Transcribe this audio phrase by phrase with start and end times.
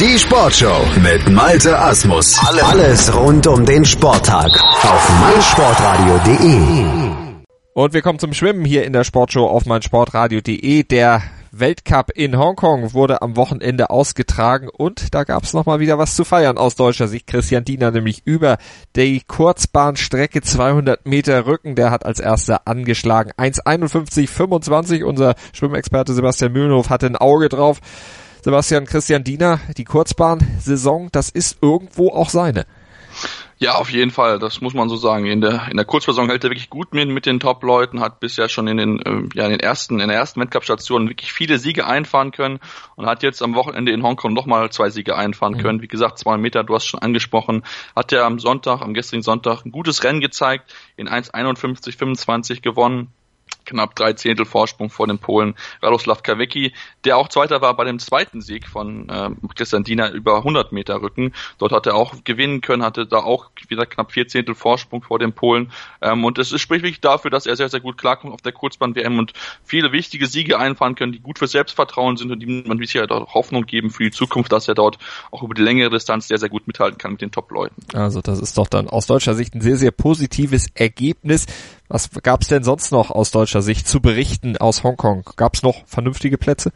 [0.00, 2.36] Die Sportshow mit Malte Asmus.
[2.64, 4.50] Alles rund um den Sporttag
[4.82, 6.84] auf meinsportradio.de.
[7.74, 10.82] Und wir kommen zum Schwimmen hier in der Sportshow auf meinsportradio.de.
[10.82, 11.22] Der
[11.52, 16.24] Weltcup in Hongkong wurde am Wochenende ausgetragen und da gab es nochmal wieder was zu
[16.24, 17.28] feiern aus deutscher Sicht.
[17.28, 18.58] Christian Diener nämlich über
[18.96, 23.30] die Kurzbahnstrecke 200 Meter Rücken, der hat als erster angeschlagen.
[23.38, 25.04] 1,51,25.
[25.04, 27.78] Unser Schwimmexperte Sebastian Mühlenhof hatte ein Auge drauf.
[28.44, 32.66] Sebastian Christian Diener, die Kurzbahnsaison, das ist irgendwo auch seine.
[33.56, 35.24] Ja, auf jeden Fall, das muss man so sagen.
[35.24, 38.50] In der in der Kurzversion hält er wirklich gut mit mit den Top-Leuten, hat bisher
[38.50, 41.86] schon in den äh, ja in den ersten in der ersten Weltcup-Station wirklich viele Siege
[41.86, 42.60] einfahren können
[42.96, 45.62] und hat jetzt am Wochenende in Hongkong nochmal zwei Siege einfahren mhm.
[45.62, 45.80] können.
[45.80, 47.62] Wie gesagt, zwei Meter, du hast schon angesprochen,
[47.96, 53.10] hat er am Sonntag, am gestrigen Sonntag ein gutes Rennen gezeigt, in 1:51:25 gewonnen
[53.64, 56.72] knapp drei Zehntel Vorsprung vor dem Polen Radoslav Kawecki,
[57.04, 61.02] der auch Zweiter war bei dem zweiten Sieg von äh, Christian Diener über 100 Meter
[61.02, 61.32] Rücken.
[61.58, 65.18] Dort hat er auch gewinnen können, hatte da auch wieder knapp vier Zehntel Vorsprung vor
[65.18, 65.70] dem Polen.
[66.00, 69.18] Ähm, und es spricht wirklich dafür, dass er sehr, sehr gut klarkommt auf der Kurzbahn-WM
[69.18, 69.32] und
[69.64, 73.10] viele wichtige Siege einfahren können, die gut für Selbstvertrauen sind und die man sich halt
[73.10, 74.98] auch Hoffnung geben für die Zukunft, dass er dort
[75.30, 77.76] auch über die längere Distanz sehr, sehr gut mithalten kann mit den Top-Leuten.
[77.94, 81.46] Also das ist doch dann aus deutscher Sicht ein sehr, sehr positives Ergebnis.
[81.88, 85.24] Was gab's denn sonst noch aus deutscher Sicht zu berichten aus Hongkong?
[85.36, 86.72] Gab's noch vernünftige Plätze?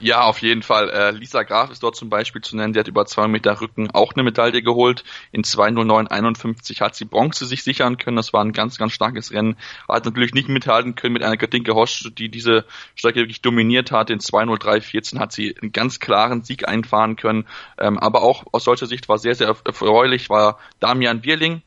[0.00, 0.88] Ja, auf jeden Fall.
[0.90, 2.72] Äh, Lisa Graf ist dort zum Beispiel zu nennen.
[2.72, 5.04] Die hat über zwei Meter Rücken auch eine Medaille geholt.
[5.30, 8.16] In 2.09.51 hat sie Bronze sich sichern können.
[8.16, 9.56] Das war ein ganz, ganz starkes Rennen.
[9.88, 14.10] Hat natürlich nicht mithalten können mit einer Katinke Hosch, die diese Strecke wirklich dominiert hat.
[14.10, 17.46] In 2.03.14 hat sie einen ganz klaren Sieg einfahren können.
[17.78, 21.62] Ähm, aber auch aus solcher Sicht war sehr, sehr erfreulich, war Damian Bierling,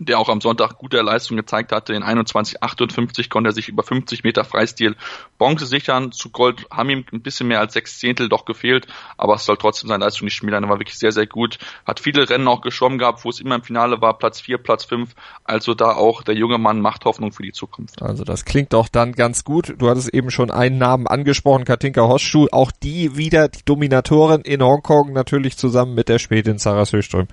[0.00, 1.92] der auch am Sonntag gute Leistung gezeigt hatte.
[1.92, 4.96] In 21,58 konnte er sich über 50 Meter Freistil
[5.38, 6.10] Bronze sichern.
[6.10, 8.86] Zu Gold haben ihm ein bisschen mehr als sechs Zehntel doch gefehlt,
[9.18, 10.64] aber es soll trotzdem seine Leistung nicht schmälern.
[10.64, 11.58] Er war wirklich sehr, sehr gut.
[11.86, 14.84] Hat viele Rennen auch geschwommen gehabt, wo es immer im Finale war, Platz vier, Platz
[14.84, 15.14] fünf.
[15.44, 18.00] Also da auch der junge Mann macht Hoffnung für die Zukunft.
[18.00, 19.74] Also das klingt doch dann ganz gut.
[19.78, 22.48] Du hattest eben schon einen Namen angesprochen, Katinka Hosschuh.
[22.52, 27.28] Auch die wieder die Dominatorin in Hongkong, natürlich zusammen mit der Spätin Sarah Söström.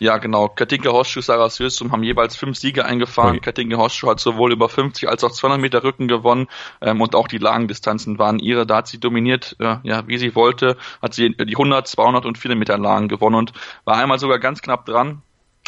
[0.00, 0.48] Ja, genau.
[0.48, 3.36] Katinka Horschuh, Sarah Söström haben jeweils fünf Siege eingefahren.
[3.36, 3.40] Okay.
[3.40, 6.48] Katinka Horschuh hat sowohl über 50 als auch 200 Meter Rücken gewonnen
[6.80, 8.66] ähm, und auch die Langendistanzen waren ihre.
[8.66, 12.38] Da hat sie dominiert, äh, ja, wie sie wollte, hat sie die 100, 200 und
[12.38, 13.52] 400 Meter Lagen gewonnen und
[13.84, 15.22] war einmal sogar ganz knapp dran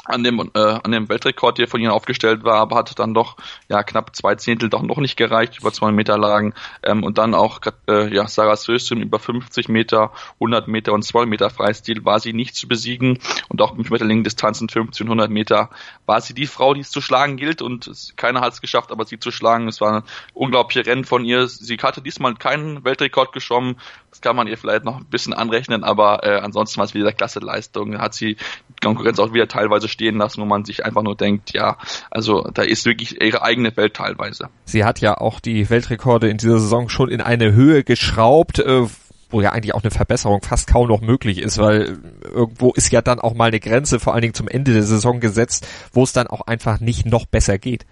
[0.09, 3.37] an dem, äh, an dem Weltrekord, der von ihnen aufgestellt war, aber hat dann doch
[3.69, 6.55] ja knapp zwei Zehntel doch noch nicht gereicht, über 200 Meter Lagen.
[6.83, 11.29] Ähm, und dann auch äh, ja, Sarah Söström über 50 Meter, 100 Meter und 200
[11.29, 13.19] Meter Freistil war sie nicht zu besiegen.
[13.49, 15.71] Und auch mit mittellangen Distanzen 15 100 Meter
[16.07, 17.63] war sie die Frau, die es zu schlagen gilt.
[17.63, 19.69] Und keiner hat es geschafft, aber sie zu schlagen.
[19.69, 20.03] Es war ein
[20.35, 21.49] unglaubliches Rennen von ihr.
[21.49, 23.77] Sie hatte diesmal keinen Weltrekord geschwommen.
[24.11, 27.13] Das kann man ihr vielleicht noch ein bisschen anrechnen, aber äh, ansonsten war es wieder
[27.13, 27.99] klasse Leistung.
[27.99, 28.39] Hat sie
[28.83, 31.79] Konkurrenz auch wieder teilweise stehen lassen, wo man sich einfach nur denkt, ja,
[32.11, 34.51] also da ist wirklich ihre eigene Welt teilweise.
[34.65, 38.83] Sie hat ja auch die Weltrekorde in dieser Saison schon in eine Höhe geschraubt, äh,
[39.31, 43.01] wo ja eigentlich auch eine Verbesserung fast kaum noch möglich ist, weil irgendwo ist ja
[43.03, 46.13] dann auch mal eine Grenze, vor allen Dingen zum Ende der Saison gesetzt, wo es
[46.13, 47.87] dann auch einfach nicht noch besser geht.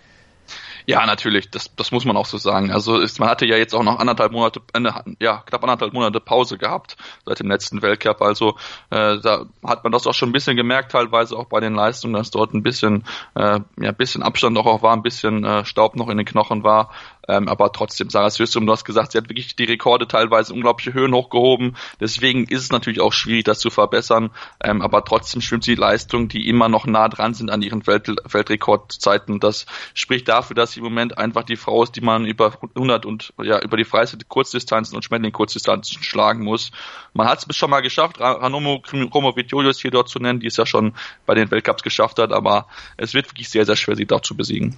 [0.87, 2.71] Ja, natürlich, das, das muss man auch so sagen.
[2.71, 4.83] Also ist, man hatte ja jetzt auch noch anderthalb Monate, äh,
[5.19, 8.21] ja, knapp anderthalb Monate Pause gehabt seit dem letzten Weltcup.
[8.21, 8.57] Also
[8.91, 12.15] äh, da hat man das auch schon ein bisschen gemerkt, teilweise auch bei den Leistungen,
[12.15, 15.65] dass dort ein bisschen, äh, ja, ein bisschen Abstand auch, auch war, ein bisschen äh,
[15.65, 16.91] Staub noch in den Knochen war.
[17.29, 20.95] Ähm, aber trotzdem, Sarah Söström, du hast gesagt, sie hat wirklich die Rekorde teilweise unglaubliche
[20.95, 21.77] Höhen hochgehoben.
[22.01, 24.31] Deswegen ist es natürlich auch schwierig, das zu verbessern.
[24.63, 28.09] Ähm, aber trotzdem schwimmt sie Leistungen, die immer noch nah dran sind an ihren Welt
[28.09, 29.41] Weltrekordzeiten.
[29.41, 33.07] Das spricht dafür, dass sie im Moment einfach die Frau ist, die man über 100
[33.07, 36.71] und ja über die Freistil Kurzdistanzen und Schmetterling Kurzdistanzen schlagen muss.
[37.13, 40.67] Man hat es schon mal geschafft, Hanomo Kromovitiolius hier dort zu nennen, die es ja
[40.67, 40.95] schon
[41.27, 42.33] bei den Weltcups geschafft hat.
[42.33, 44.77] Aber es wird wirklich sehr, sehr schwer, sie dort zu besiegen.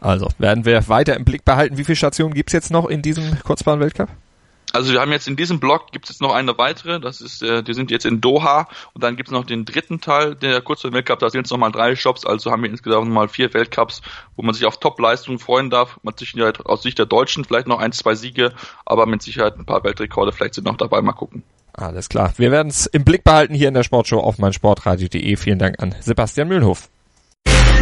[0.00, 3.02] Also werden wir weiter im Blick behalten, wie wie viele Stationen gibt's jetzt noch in
[3.02, 4.08] diesem Kurzbahn-Weltcup?
[4.72, 7.42] Also wir haben jetzt in diesem Block gibt es jetzt noch eine weitere, das ist,
[7.42, 10.62] äh, die sind jetzt in Doha und dann gibt es noch den dritten Teil der
[10.62, 14.02] Kurzbahn-Weltcup, da sind es nochmal drei Shops, also haben wir insgesamt nochmal vier Weltcups,
[14.34, 16.00] wo man sich auf Top-Leistungen freuen darf.
[16.02, 18.52] Man sich ja aus Sicht der Deutschen vielleicht noch ein, zwei Siege,
[18.84, 21.44] aber mit Sicherheit ein paar Weltrekorde vielleicht sind noch dabei, mal gucken.
[21.74, 22.32] Alles klar.
[22.36, 25.36] Wir werden es im Blick behalten hier in der Sportshow auf meinsportradio.de.
[25.36, 26.88] Vielen Dank an Sebastian Mühlenhof.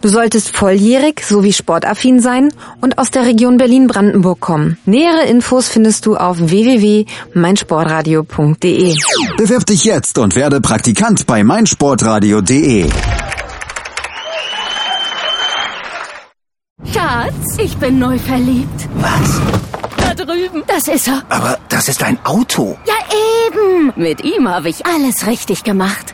[0.00, 4.78] Du solltest volljährig sowie sportaffin sein und aus der Region Berlin-Brandenburg kommen.
[4.84, 8.94] Nähere Infos findest du auf www.meinsportradio.de.
[9.36, 12.88] Bewirb dich jetzt und werde Praktikant bei meinsportradio.de.
[16.92, 18.88] Schatz, ich bin neu verliebt.
[18.96, 19.40] Was?
[19.96, 20.62] Da drüben.
[20.66, 21.22] Das ist er.
[21.28, 22.76] Aber das ist ein Auto.
[22.86, 22.94] Ja,
[23.48, 23.92] eben.
[23.96, 26.13] Mit ihm habe ich alles richtig gemacht.